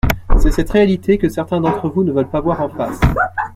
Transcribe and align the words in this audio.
C’est 0.39 0.49
cette 0.51 0.71
réalité 0.71 1.19
que 1.19 1.29
certains 1.29 1.61
d’entre 1.61 1.87
vous 1.87 2.03
ne 2.03 2.11
veulent 2.11 2.27
pas 2.27 2.41
voir 2.41 2.59
en 2.61 2.69
face. 2.69 2.99